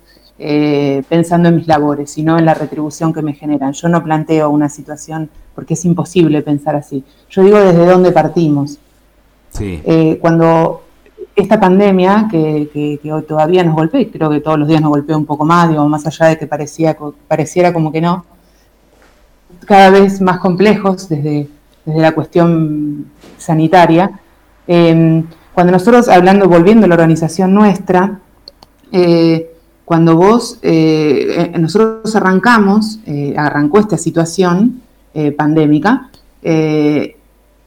pensando 1.08 1.48
en 1.48 1.56
mis 1.56 1.68
labores, 1.68 2.12
sino 2.12 2.38
en 2.38 2.44
la 2.44 2.54
retribución 2.54 3.13
que 3.13 3.22
me 3.22 3.34
generan. 3.34 3.72
Yo 3.72 3.88
no 3.88 4.04
planteo 4.04 4.50
una 4.50 4.68
situación 4.68 5.30
porque 5.54 5.75
es 5.75 5.86
imposible 5.86 6.42
pensar 6.42 6.75
así. 6.75 7.06
Yo 7.30 7.42
digo 7.44 7.58
desde 7.58 7.86
dónde 7.86 8.12
partimos. 8.12 8.77
Sí. 9.51 9.82
cuando 10.20 10.82
esta 11.36 11.60
pandemia 11.60 12.27
que, 12.32 13.00
hoy 13.12 13.24
todavía 13.24 13.63
nos 13.63 13.75
golpea, 13.75 14.01
y 14.01 14.06
creo 14.08 14.30
que 14.30 14.39
todos 14.39 14.58
los 14.58 14.68
días 14.68 14.82
nos 14.82 14.89
golpea 14.89 15.18
un 15.18 15.25
poco 15.25 15.44
más, 15.44 15.70
digo, 15.70 15.88
más 15.88 16.06
allá 16.08 16.27
de 16.27 16.38
que 16.38 16.48
parecía, 16.48 16.98
pareciera 17.27 17.74
como 17.74 17.92
que 17.92 18.00
no, 18.01 18.25
cada 19.65 19.89
vez 19.89 20.22
más 20.22 20.39
complejos 20.39 21.10
desde, 21.10 21.50
la 21.86 22.13
cuestión 22.13 23.12
sanitaria. 23.38 24.20
Em, 24.65 25.24
cuando 25.55 25.71
nosotros, 25.71 26.09
hablando, 26.09 26.50
volviendo 26.50 26.85
a 26.85 26.89
la 26.89 26.95
organización 26.95 27.53
nuestra, 27.53 28.19
eh, 28.91 29.53
cuando 29.85 30.17
vos, 30.17 30.59
eh, 30.62 31.51
eh, 31.53 31.57
nosotros 31.57 32.13
arrancamos, 32.13 33.00
arrancó 33.38 33.79
esta 33.79 33.97
situación 33.97 34.81
pandémica, 35.38 36.09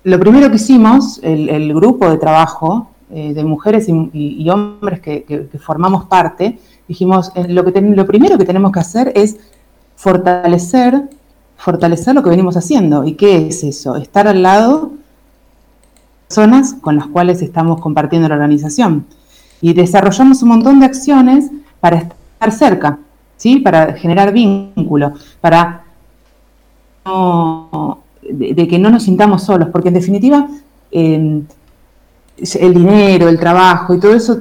lo 0.05 0.21
primero 0.21 0.51
que 0.51 0.57
hicimos, 0.57 1.19
el 1.23 1.73
grupo 1.73 2.11
de 2.11 2.19
trabajo, 2.19 2.91
de 3.09 3.43
mujeres 3.43 3.89
y, 3.89 4.51
hombres 4.51 5.01
que, 5.01 5.49
formamos 5.59 6.05
parte, 6.05 6.59
dijimos, 6.87 7.33
lo, 7.49 7.65
que 7.65 7.81
lo 7.81 8.07
primero 8.07 8.37
que 8.37 8.45
tenemos 8.45 8.71
que 8.71 8.81
hacer 8.81 9.13
es 9.15 9.39
fortalecer, 9.97 11.09
fortalecer 11.57 12.15
lo 12.15 12.23
que 12.23 12.29
venimos 12.29 12.55
haciendo. 12.59 13.05
¿Y 13.05 13.15
qué 13.15 13.47
es 13.47 13.65
eso? 13.65 13.97
Estar 13.97 14.29
al 14.29 14.43
lado 14.43 14.98
personas 16.29 16.75
con 16.81 16.97
las 16.97 17.07
cuales 17.07 17.41
estamos 17.43 17.81
compartiendo 17.81 18.29
la 18.29 18.35
organización. 18.35 19.07
Y 19.61 19.73
desarrollamos 19.73 20.43
un 20.43 20.51
montón 20.51 20.79
de 20.79 20.87
acciones 20.87 21.51
para 21.81 21.97
estar 21.97 22.53
cerca, 22.53 22.99
¿sí? 23.37 23.59
para 23.59 23.95
generar 23.95 24.33
vínculo, 24.33 25.15
para 25.41 25.85
de, 28.23 28.69
que 28.69 28.79
no 28.79 28.91
nos 28.91 29.05
sintamos 29.05 29.43
solos, 29.43 29.69
porque 29.73 29.89
en 29.89 29.95
definitiva 29.95 30.47
eh, 30.91 31.43
el 32.61 32.75
dinero, 32.75 33.29
el 33.29 33.39
trabajo 33.39 33.95
y 33.95 34.01
todo 34.01 34.15
eso 34.15 34.39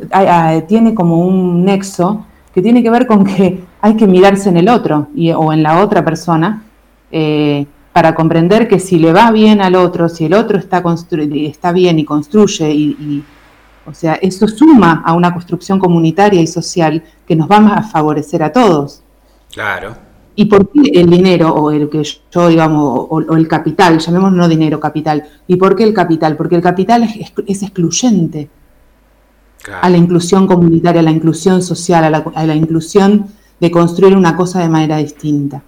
tiene 0.67 0.93
como 0.93 1.19
un 1.19 1.63
nexo 1.63 2.25
que 2.53 2.61
tiene 2.61 2.83
que 2.83 2.89
ver 2.89 3.07
con 3.07 3.23
que 3.23 3.63
hay 3.81 3.95
que 3.95 4.07
mirarse 4.07 4.49
en 4.49 4.57
el 4.57 4.67
otro 4.67 5.07
y, 5.15 5.31
o 5.31 5.53
en 5.53 5.63
la 5.63 5.81
otra 5.81 6.03
persona 6.03 6.63
eh, 7.11 7.65
para 7.97 8.13
comprender 8.13 8.67
que 8.67 8.79
si 8.79 8.99
le 8.99 9.11
va 9.11 9.31
bien 9.31 9.59
al 9.59 9.73
otro, 9.73 10.07
si 10.07 10.25
el 10.25 10.35
otro 10.35 10.59
está, 10.59 10.83
está 11.33 11.71
bien 11.71 11.97
y 11.97 12.05
construye, 12.05 12.71
y, 12.71 13.23
o 13.87 13.91
sea, 13.91 14.19
eso 14.21 14.47
suma 14.47 15.01
a 15.03 15.15
una 15.15 15.33
construcción 15.33 15.79
comunitaria 15.79 16.39
y 16.39 16.45
social 16.45 17.03
que 17.27 17.35
nos 17.35 17.49
va 17.49 17.57
a 17.57 17.81
favorecer 17.81 18.43
a 18.43 18.51
todos. 18.51 19.01
Claro. 19.51 19.95
¿Y 20.35 20.45
por 20.45 20.69
qué 20.69 20.91
el 20.93 21.09
dinero 21.09 21.49
o 21.55 21.71
el 21.71 21.89
que 21.89 22.03
yo, 22.03 22.47
digamos, 22.47 23.07
o, 23.09 23.35
el 23.35 23.47
capital, 23.47 23.97
llamémoslo 23.97 24.37
no 24.37 24.47
dinero, 24.47 24.79
capital? 24.79 25.23
¿Y 25.47 25.55
por 25.55 25.75
qué 25.75 25.83
el 25.83 25.95
capital? 25.95 26.37
Porque 26.37 26.53
el 26.53 26.61
capital 26.61 27.01
es, 27.01 27.63
excluyente 27.63 28.47
a 29.81 29.89
la 29.89 29.97
inclusión 29.97 30.45
comunitaria, 30.45 31.01
a 31.01 31.03
la 31.03 31.09
inclusión 31.09 31.63
social, 31.63 32.03
a 32.03 32.45
la, 32.45 32.55
inclusión 32.55 33.25
de 33.59 33.71
construir 33.71 34.15
una 34.15 34.35
cosa 34.35 34.59
de 34.59 34.69
manera 34.69 34.97
distinta. 34.97 35.63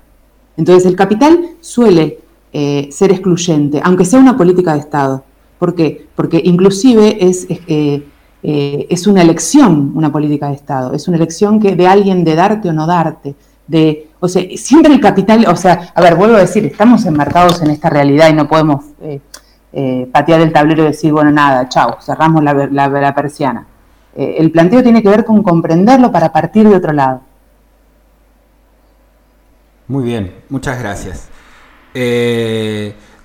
Entonces 0.59 0.85
el 0.85 0.97
capital 0.97 1.51
suele 1.61 2.19
eh, 2.51 2.89
ser 2.91 3.11
excluyente, 3.11 3.79
aunque 3.81 4.03
sea 4.03 4.19
una 4.19 4.35
política 4.35 4.73
de 4.73 4.79
Estado. 4.79 5.23
¿Por 5.57 5.73
qué? 5.73 6.05
Porque 6.15 6.41
inclusive 6.43 7.17
es, 7.25 7.47
eh, 7.49 8.03
eh, 8.43 8.87
es 8.89 9.07
una 9.07 9.21
elección 9.21 9.93
una 9.95 10.11
política 10.11 10.49
de 10.49 10.55
Estado, 10.55 10.93
es 10.93 11.07
una 11.07 11.15
elección 11.15 11.61
que 11.61 11.77
de 11.77 11.87
alguien 11.87 12.25
de 12.25 12.35
darte 12.35 12.69
o 12.69 12.73
no 12.73 12.85
darte, 12.85 13.35
de 13.67 14.09
o 14.19 14.27
sea, 14.27 14.43
siempre 14.57 14.93
el 14.93 14.99
capital, 14.99 15.45
o 15.47 15.55
sea, 15.55 15.93
a 15.95 16.01
ver, 16.01 16.15
vuelvo 16.15 16.35
a 16.35 16.41
decir, 16.41 16.65
estamos 16.65 17.05
enmarcados 17.05 17.61
en 17.61 17.69
esta 17.69 17.89
realidad 17.89 18.29
y 18.29 18.33
no 18.33 18.47
podemos 18.47 18.83
patear 20.11 20.41
el 20.41 20.51
tablero 20.51 20.83
y 20.83 20.87
decir, 20.87 21.13
bueno, 21.13 21.31
nada, 21.31 21.69
chao, 21.69 21.97
cerramos 22.01 22.43
la, 22.43 22.53
la, 22.53 23.15
persiana. 23.15 23.65
Eh, 24.15 24.35
el 24.39 24.51
planteo 24.51 24.83
tiene 24.83 25.01
que 25.01 25.07
ver 25.07 25.23
con 25.23 25.41
comprenderlo 25.41 26.11
para 26.11 26.33
partir 26.33 26.67
de 26.67 26.75
otro 26.75 26.91
lado. 26.91 27.21
Muy 29.89 30.05
bien, 30.05 30.33
muchas 30.47 30.79
gracias. 30.79 31.27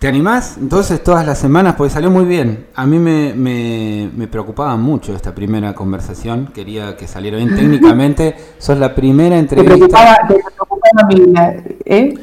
¿Te 0.05 0.09
animás? 0.09 0.59
Entonces 0.61 1.03
todas 1.03 1.25
las 1.25 1.39
semanas, 1.39 1.77
porque 1.79 1.91
salió 1.95 2.11
muy 2.11 2.27
bien. 2.27 2.67
A 2.75 2.85
mí 2.85 2.99
me, 2.99 4.27
preocupaba 4.27 4.77
mucho 4.77 5.17
esta 5.17 5.35
primera 5.35 5.75
conversación. 5.75 6.51
Quería 6.53 6.95
que 6.95 7.09
saliera 7.09 7.39
bien 7.39 7.57
técnicamente. 7.57 8.37
Sos 8.59 8.77
la 8.77 8.95
primera 8.95 9.39
entrevista. 9.39 9.73
¿Te 9.73 9.79
preocupaba, 9.79 10.17
te 10.29 10.35
preocupaba 10.35 11.09
mi, 11.09 11.33
¿eh? 11.87 12.15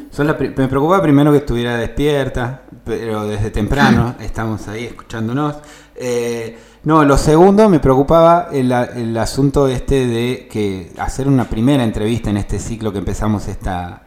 me 0.55 0.67
preocupaba 0.67 1.01
primero 1.01 1.31
que 1.31 1.39
estuviera 1.39 1.75
despierta, 1.75 2.61
pero 2.85 3.25
desde 3.25 3.49
temprano 3.49 4.13
estamos 4.19 4.67
ahí 4.67 4.85
escuchándonos. 4.85 5.55
Eh, 5.95 6.55
no, 6.83 7.03
lo 7.03 7.17
segundo 7.17 7.67
me 7.67 7.79
preocupaba 7.79 8.49
el, 8.51 8.71
el 8.71 9.17
asunto 9.17 9.67
este 9.67 10.05
de 10.05 10.47
que 10.51 10.91
hacer 10.99 11.27
una 11.27 11.45
primera 11.45 11.83
entrevista 11.83 12.29
en 12.29 12.37
este 12.37 12.59
ciclo 12.59 12.91
que 12.91 12.99
empezamos 12.99 13.47
esta, 13.47 14.03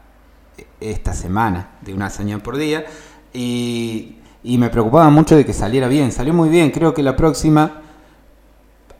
esta 0.91 1.13
semana, 1.13 1.71
de 1.81 1.95
una 1.95 2.07
hazaña 2.07 2.39
por 2.39 2.57
día 2.57 2.85
y, 3.33 4.19
me 4.43 4.69
preocupaba 4.69 5.11
mucho 5.11 5.37
de 5.37 5.45
que 5.45 5.53
saliera 5.53 5.89
bien. 5.89 6.13
Salió 6.13 6.35
muy 6.35 6.49
bien. 6.49 6.71
Creo 6.71 6.93
que 6.95 7.03
la 7.03 7.17
próxima 7.17 7.81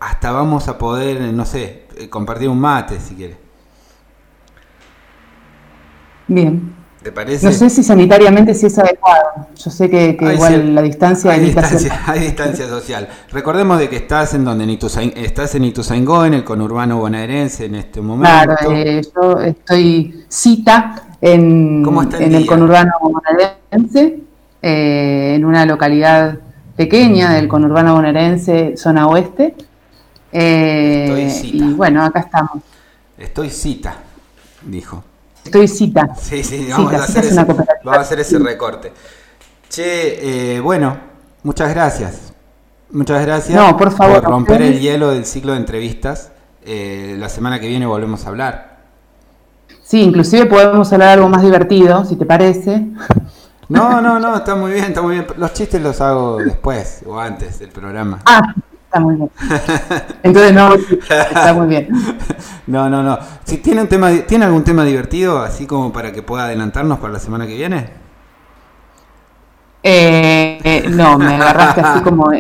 hasta 0.01 0.33
vamos 0.33 0.69
a 0.69 0.77
poder, 0.77 1.21
no 1.33 1.45
sé, 1.45 1.87
eh, 1.97 2.09
compartir 2.09 2.49
un 2.49 2.59
mate 2.59 2.99
si 3.01 3.15
quieres. 3.15 3.37
Bien. 6.27 6.75
¿Te 7.03 7.13
parece? 7.13 7.47
No 7.47 7.53
sé 7.53 7.69
si 7.69 7.83
sanitariamente 7.83 8.55
sí 8.55 8.65
es 8.65 8.79
adecuado. 8.79 9.49
Yo 9.63 9.71
sé 9.71 9.91
que, 9.91 10.17
igual 10.33 10.75
la 10.75 10.81
distancia 10.81 11.33
hay 11.33 11.41
distancia, 11.41 12.01
hay 12.07 12.21
distancia 12.21 12.67
social. 12.67 13.07
Recordemos 13.31 13.79
de 13.79 13.91
que 13.91 13.97
estás 13.97 14.33
en 14.33 14.45
donde 14.47 14.65
en 14.65 14.71
estás 15.17 15.55
en 15.55 15.65
Ituzaingó, 15.65 16.25
en 16.25 16.33
el 16.33 16.45
conurbano 16.45 16.99
bonaerense 16.99 17.67
en 17.67 17.75
este 17.75 18.01
momento. 18.01 18.57
Claro, 18.57 18.73
eh, 18.73 19.03
yo 19.15 19.39
estoy 19.41 20.25
cita 20.29 21.04
en, 21.25 21.83
en 22.21 22.35
el 22.35 22.45
conurbano 22.45 22.93
bonaerense 23.01 24.21
eh, 24.61 25.33
en 25.37 25.45
una 25.47 25.65
localidad 25.65 26.39
pequeña 26.77 27.33
del 27.33 27.49
conurbano 27.49 27.95
bonaerense, 27.95 28.77
zona 28.77 29.09
oeste. 29.09 29.55
Eh, 30.31 31.41
y 31.45 31.73
bueno, 31.73 32.05
acá 32.05 32.21
estamos. 32.21 32.63
Estoy 33.17 33.49
cita, 33.49 33.97
dijo. 34.63 35.03
Estoy 35.43 35.67
cita. 35.67 36.15
Sí, 36.15 36.45
sí, 36.45 36.67
vamos, 36.71 36.93
a, 36.93 37.05
hacer 37.05 38.21
ese, 38.21 38.39
recorte. 38.39 38.93
Che, 39.71 40.57
eh, 40.57 40.61
bueno, 40.61 40.95
muchas 41.43 41.71
gracias. 41.71 42.35
Muchas 42.91 43.25
gracias 43.25 43.57
no, 43.59 43.79
por, 43.79 43.93
favor, 43.93 44.21
por 44.21 44.31
romper 44.31 44.61
el 44.61 44.79
hielo 44.79 45.11
del 45.11 45.25
ciclo 45.25 45.53
de 45.53 45.59
entrevistas. 45.59 46.33
la 46.67 47.31
semana 47.31 47.61
que 47.61 47.69
viene 47.69 47.87
volvemos 47.87 48.27
a 48.27 48.29
hablar. 48.29 48.74
Sí, 49.85 50.01
inclusive 50.01 50.47
podemos 50.47 50.91
hablar 50.93 51.11
algo 51.11 51.29
más 51.29 51.43
divertido, 51.43 52.05
si 52.05 52.17
te 52.17 52.27
parece. 52.27 52.87
No, 53.67 54.03
no, 54.03 54.21
no, 54.21 54.37
está 54.37 54.55
muy 54.55 54.73
bien, 54.73 54.85
está 54.85 55.01
muy 55.01 55.15
bien. 55.15 55.27
Los 55.39 55.55
chistes 55.55 55.81
los 55.81 55.99
hago 56.03 56.37
después 56.37 57.03
o 57.07 57.19
antes 57.19 57.59
del 57.61 57.71
programa. 57.71 58.21
Ah, 58.27 58.53
está 58.85 59.01
muy 59.01 59.17
bien. 59.17 59.31
Entonces 60.23 60.53
no, 60.53 60.75
está 60.75 61.55
muy 61.55 61.67
bien. 61.69 61.89
No, 62.67 62.91
no, 62.91 63.03
no. 63.03 63.19
Si 63.45 63.57
tiene 63.59 63.81
un 63.81 63.89
tema, 63.89 64.11
¿tiene 64.27 64.45
algún 64.45 64.65
tema 64.65 64.85
divertido 64.85 65.41
así 65.41 65.67
como 65.67 65.93
para 65.93 66.13
que 66.13 66.23
pueda 66.23 66.45
adelantarnos 66.45 66.99
para 66.99 67.15
la 67.15 67.19
semana 67.19 67.47
que 67.47 67.55
viene? 67.57 67.89
Eh, 69.83 70.59
eh 70.63 70.85
no, 70.91 71.19
me 71.19 71.35
agarraste 71.35 71.81
así 71.81 72.01
como 72.03 72.31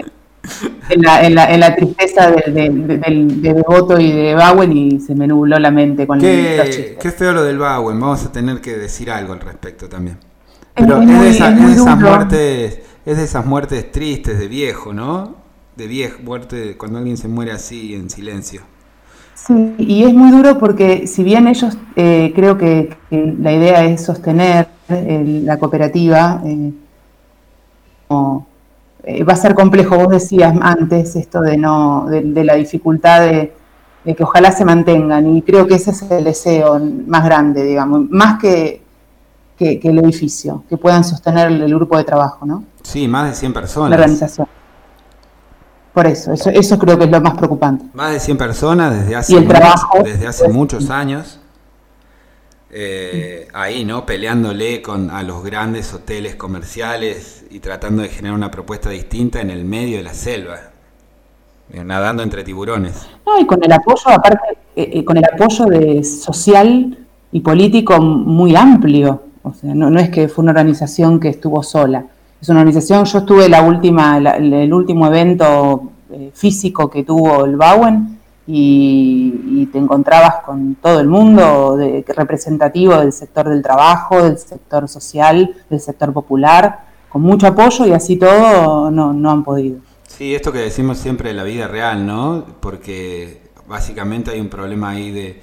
en 0.90 1.02
la, 1.02 1.26
en 1.26 1.34
la, 1.34 1.52
en 1.52 1.60
la 1.60 1.74
tristeza 1.74 2.30
de, 2.30 2.52
de, 2.52 2.70
de, 2.70 3.54
Devoto 3.54 3.98
y 3.98 4.12
de 4.12 4.34
Bowen 4.34 4.76
y 4.76 5.00
se 5.00 5.14
me 5.14 5.26
nubló 5.26 5.58
la 5.58 5.70
mente 5.70 6.06
con 6.06 6.20
qué, 6.20 6.56
los 6.58 6.66
chistes. 6.66 6.96
Qué 7.00 7.10
feo 7.10 7.32
lo 7.32 7.44
del 7.44 7.58
Bowen, 7.58 7.98
vamos 7.98 8.24
a 8.24 8.32
tener 8.32 8.60
que 8.60 8.76
decir 8.76 9.10
algo 9.10 9.32
al 9.32 9.40
respecto 9.40 9.88
también. 9.88 10.18
Pero 10.74 11.00
es, 11.00 11.08
de, 11.08 11.30
esas 11.30 11.98
muertes, 11.98 12.80
es 13.06 13.16
de 13.16 13.24
esas 13.24 13.46
muertes 13.46 13.92
tristes 13.92 14.38
de 14.38 14.48
viejo, 14.48 14.92
¿no? 14.92 15.36
De 15.76 15.86
viejo, 15.86 16.20
muerte 16.22 16.76
cuando 16.76 16.98
alguien 16.98 17.16
se 17.16 17.28
muere 17.28 17.52
así 17.52 17.94
en 17.94 18.10
silencio. 18.10 18.62
Sí, 19.34 19.74
y 19.78 20.04
es 20.04 20.14
muy 20.14 20.30
duro 20.30 20.58
porque 20.58 21.06
si 21.06 21.22
bien 21.22 21.46
ellos 21.48 21.76
eh, 21.96 22.32
creo 22.34 22.56
que, 22.56 22.96
la 23.10 23.52
idea 23.52 23.84
es 23.84 24.04
sostener 24.04 24.68
la 24.88 25.58
cooperativa, 25.58 26.40
eh, 26.44 26.72
va 29.28 29.32
a 29.32 29.36
ser 29.36 29.54
complejo. 29.54 29.96
Vos 29.96 30.08
decías 30.08 30.54
antes 30.60 31.16
esto 31.16 31.40
de 31.40 31.56
no, 31.56 32.06
de, 32.08 32.44
la 32.44 32.54
dificultad 32.54 33.20
de, 33.22 33.54
que 34.04 34.22
ojalá 34.22 34.52
se 34.52 34.64
mantengan, 34.64 35.34
y 35.36 35.42
creo 35.42 35.66
que 35.66 35.76
ese 35.76 35.90
es 35.90 36.02
el 36.10 36.24
deseo 36.24 36.78
más 37.06 37.24
grande, 37.24 37.64
digamos, 37.64 38.02
más 38.10 38.38
que, 38.38 38.82
que, 39.56 39.80
el 39.82 39.98
edificio, 39.98 40.64
que 40.68 40.76
puedan 40.76 41.04
sostener 41.04 41.48
el, 41.48 41.74
grupo 41.74 41.96
de 41.96 42.04
trabajo, 42.04 42.44
¿no? 42.44 42.64
Sí, 42.82 43.08
más 43.08 43.30
de 43.30 43.34
100 43.34 43.52
personas. 43.52 43.90
La 43.90 43.96
organización. 43.96 44.46
Por 45.94 46.06
eso, 46.06 46.32
eso, 46.32 46.50
eso 46.50 46.78
creo 46.78 46.98
que 46.98 47.04
es 47.04 47.10
lo 47.10 47.20
más 47.20 47.34
preocupante. 47.34 47.86
Más 47.94 48.12
de 48.12 48.20
100 48.20 48.36
personas 48.36 48.98
desde 48.98 49.16
hace, 49.16 49.32
y 49.32 49.36
el 49.36 49.48
trabajo, 49.48 50.02
desde 50.02 50.26
hace 50.26 50.48
muchos 50.48 50.90
años. 50.90 51.40
Eh, 52.76 53.46
ahí, 53.52 53.84
¿no? 53.84 54.04
Peleándole 54.04 54.82
con, 54.82 55.10
a 55.10 55.22
los 55.22 55.44
grandes 55.44 55.94
hoteles 55.94 56.34
comerciales 56.34 57.44
y 57.50 57.60
tratando 57.60 58.02
de 58.02 58.08
generar 58.08 58.36
una 58.36 58.50
propuesta 58.50 58.90
distinta 58.90 59.40
en 59.40 59.50
el 59.50 59.64
medio 59.64 59.98
de 59.98 60.02
la 60.02 60.12
selva, 60.12 60.58
eh, 61.72 61.84
nadando 61.84 62.24
entre 62.24 62.42
tiburones. 62.42 63.06
No, 63.24 63.38
y 63.38 63.46
con 63.46 63.62
el 63.62 63.70
apoyo, 63.70 64.08
aparte, 64.08 64.58
eh, 64.74 65.04
con 65.04 65.16
el 65.16 65.24
apoyo 65.24 65.66
de 65.66 66.02
social 66.02 66.98
y 67.30 67.40
político 67.40 68.00
muy 68.00 68.56
amplio. 68.56 69.22
O 69.44 69.54
sea, 69.54 69.72
no, 69.72 69.88
no 69.88 70.00
es 70.00 70.10
que 70.10 70.26
fue 70.26 70.42
una 70.42 70.50
organización 70.50 71.20
que 71.20 71.28
estuvo 71.28 71.62
sola 71.62 72.06
es 72.44 72.50
una 72.50 72.60
organización, 72.60 73.06
yo 73.06 73.18
estuve 73.20 73.48
la 73.48 73.62
última, 73.62 74.18
el 74.18 74.70
último 74.70 75.06
evento 75.06 75.92
eh, 76.12 76.30
físico 76.34 76.90
que 76.90 77.02
tuvo 77.02 77.46
el 77.46 77.56
Bauen 77.56 78.13
y, 78.46 79.68
te 79.72 79.78
encontrabas 79.78 80.44
con 80.44 80.76
todo 80.76 81.00
el 81.00 81.08
mundo 81.08 81.76
de, 81.76 82.04
representativo 82.06 82.96
del 82.96 83.12
sector 83.12 83.48
del 83.48 83.62
trabajo, 83.62 84.22
del 84.22 84.38
sector 84.38 84.88
social, 84.88 85.56
del 85.68 85.80
sector 85.80 86.12
popular, 86.12 86.84
con 87.08 87.22
mucho 87.22 87.46
apoyo 87.46 87.86
y 87.86 87.92
así 87.92 88.16
todo 88.16 88.90
no, 88.90 89.12
no 89.12 89.30
han 89.30 89.42
podido. 89.42 89.78
Sí, 90.06 90.34
esto 90.34 90.52
que 90.52 90.58
decimos 90.58 90.98
siempre 90.98 91.30
de 91.30 91.34
la 91.34 91.42
vida 91.42 91.66
real, 91.66 92.06
¿no? 92.06 92.44
Porque 92.60 93.50
básicamente 93.66 94.30
hay 94.30 94.40
un 94.40 94.48
problema 94.48 94.90
ahí 94.90 95.10
de, 95.10 95.42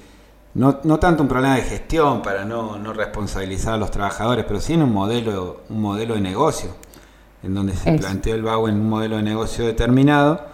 no, 0.54 0.78
no, 0.84 0.98
tanto 0.98 1.22
un 1.22 1.28
problema 1.28 1.56
de 1.56 1.62
gestión 1.62 2.22
para 2.22 2.44
no, 2.44 2.78
no, 2.78 2.92
responsabilizar 2.92 3.74
a 3.74 3.76
los 3.76 3.90
trabajadores, 3.90 4.44
pero 4.46 4.60
sí 4.60 4.74
en 4.74 4.82
un 4.82 4.92
modelo, 4.92 5.62
un 5.68 5.80
modelo 5.82 6.14
de 6.14 6.20
negocio 6.20 6.70
en 7.42 7.54
donde 7.54 7.74
se 7.74 7.98
planteó 7.98 8.34
el 8.34 8.42
BAU 8.42 8.68
en 8.68 8.76
un 8.76 8.88
modelo 8.88 9.16
de 9.16 9.22
negocio 9.22 9.66
determinado 9.66 10.52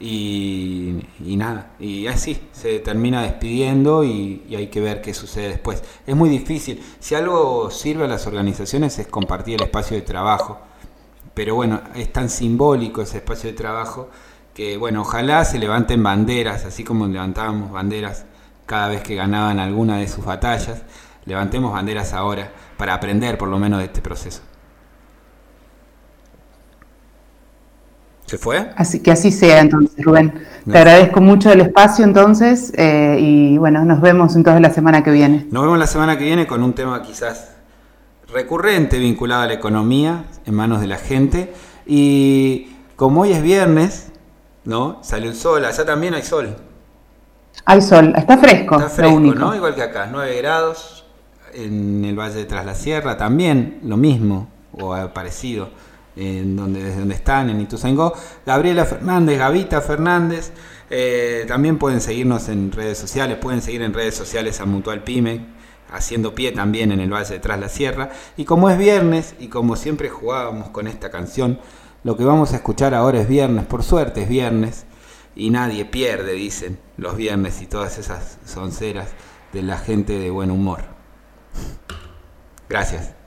y, 0.00 1.04
nada, 1.36 1.72
y 1.80 2.06
así 2.06 2.40
se 2.52 2.78
termina 2.78 3.22
despidiendo 3.22 4.04
y, 4.04 4.42
hay 4.56 4.68
que 4.68 4.80
ver 4.80 5.00
qué 5.00 5.14
sucede 5.14 5.48
después. 5.48 5.82
Es 6.06 6.14
muy 6.14 6.28
difícil, 6.28 6.82
si 7.00 7.14
algo 7.14 7.70
sirve 7.70 8.04
a 8.04 8.08
las 8.08 8.26
organizaciones 8.26 8.98
es 8.98 9.06
compartir 9.08 9.56
el 9.56 9.62
espacio 9.62 9.96
de 9.96 10.02
trabajo, 10.02 10.58
pero 11.34 11.54
bueno, 11.54 11.80
es 11.94 12.12
tan 12.12 12.28
simbólico 12.28 13.02
ese 13.02 13.18
espacio 13.18 13.50
de 13.50 13.56
trabajo 13.56 14.08
que 14.54 14.76
bueno, 14.76 15.02
ojalá 15.02 15.44
se 15.44 15.58
levanten 15.58 16.02
banderas, 16.02 16.64
así 16.64 16.82
como 16.82 17.06
levantábamos 17.06 17.70
banderas 17.70 18.24
cada 18.66 18.88
vez 18.88 19.02
que 19.02 19.14
ganaban 19.14 19.60
alguna 19.60 19.98
de 19.98 20.08
sus 20.08 20.24
batallas, 20.24 20.82
levantemos 21.26 21.72
banderas 21.72 22.12
ahora 22.12 22.52
para 22.76 22.94
aprender 22.94 23.38
por 23.38 23.48
lo 23.48 23.58
menos 23.58 23.78
de 23.78 23.86
este 23.86 24.02
proceso. 24.02 24.42
¿Se 28.28 28.36
fue? 28.36 28.70
Así 28.76 29.00
que 29.00 29.10
así 29.10 29.32
sea 29.32 29.60
entonces, 29.60 30.04
Rubén. 30.04 30.34
Te 30.70 30.76
agradezco 30.76 31.22
mucho 31.22 31.50
el 31.50 31.62
espacio 31.62 32.04
entonces 32.04 32.74
eh, 32.76 33.16
y 33.18 33.56
bueno, 33.56 33.86
nos 33.86 34.02
vemos 34.02 34.36
entonces 34.36 34.60
la 34.60 34.68
semana 34.70 35.02
que 35.02 35.10
viene. 35.10 35.46
Nos 35.50 35.62
vemos 35.62 35.78
la 35.78 35.86
semana 35.86 36.18
que 36.18 36.24
viene 36.24 36.46
con 36.46 36.62
un 36.62 36.74
tema 36.74 37.00
quizás 37.00 37.52
recurrente 38.30 38.98
vinculado 38.98 39.44
a 39.44 39.46
la 39.46 39.54
economía 39.54 40.26
en 40.44 40.54
manos 40.54 40.82
de 40.82 40.88
la 40.88 40.98
gente 40.98 41.54
y 41.86 42.68
como 42.96 43.22
hoy 43.22 43.32
es 43.32 43.42
viernes, 43.42 44.12
¿no? 44.66 44.98
Sale 45.02 45.28
el 45.28 45.34
sol, 45.34 45.64
allá 45.64 45.86
también 45.86 46.12
hay 46.12 46.22
sol. 46.22 46.54
Hay 47.64 47.80
sol, 47.80 48.12
está 48.14 48.36
fresco. 48.36 48.76
Está 48.76 48.90
fresco, 48.90 49.20
¿no? 49.20 49.56
Igual 49.56 49.74
que 49.74 49.82
acá, 49.82 50.06
9 50.12 50.36
grados 50.36 51.06
en 51.54 52.04
el 52.04 52.14
Valle 52.14 52.34
de 52.34 52.44
Tras 52.44 52.66
la 52.66 52.74
Sierra, 52.74 53.16
también 53.16 53.80
lo 53.84 53.96
mismo 53.96 54.48
o 54.72 54.94
parecido 55.14 55.70
en 56.18 56.56
donde, 56.56 56.82
desde 56.82 56.98
donde 56.98 57.14
están, 57.14 57.48
en 57.48 57.60
Ituzaingó. 57.60 58.12
Gabriela 58.44 58.84
Fernández, 58.84 59.38
Gavita 59.38 59.80
Fernández. 59.80 60.52
Eh, 60.90 61.44
también 61.46 61.78
pueden 61.78 62.00
seguirnos 62.00 62.48
en 62.48 62.72
redes 62.72 62.98
sociales, 62.98 63.38
pueden 63.38 63.62
seguir 63.62 63.82
en 63.82 63.94
redes 63.94 64.14
sociales 64.14 64.60
a 64.60 64.64
Mutual 64.64 65.04
Pyme, 65.04 65.46
haciendo 65.92 66.34
pie 66.34 66.52
también 66.52 66.92
en 66.92 67.00
el 67.00 67.12
Valle 67.12 67.34
de 67.34 67.40
Tras 67.40 67.60
la 67.60 67.68
Sierra. 67.68 68.10
Y 68.36 68.44
como 68.44 68.68
es 68.68 68.78
viernes, 68.78 69.34
y 69.38 69.48
como 69.48 69.76
siempre 69.76 70.08
jugábamos 70.08 70.70
con 70.70 70.88
esta 70.88 71.10
canción, 71.10 71.60
lo 72.04 72.16
que 72.16 72.24
vamos 72.24 72.52
a 72.52 72.56
escuchar 72.56 72.94
ahora 72.94 73.20
es 73.20 73.28
viernes, 73.28 73.66
por 73.66 73.82
suerte 73.82 74.22
es 74.22 74.28
viernes, 74.28 74.86
y 75.36 75.50
nadie 75.50 75.84
pierde, 75.84 76.32
dicen, 76.32 76.78
los 76.96 77.16
viernes 77.16 77.62
y 77.62 77.66
todas 77.66 77.98
esas 77.98 78.38
sonceras 78.44 79.08
de 79.52 79.62
la 79.62 79.78
gente 79.78 80.18
de 80.18 80.30
buen 80.30 80.50
humor. 80.50 80.80
Gracias. 82.68 83.17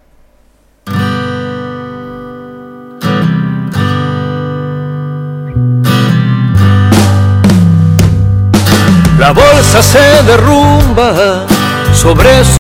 La 9.22 9.34
bolsa 9.34 9.84
se 9.84 10.00
derrumba 10.26 11.46
sobre 11.94 12.44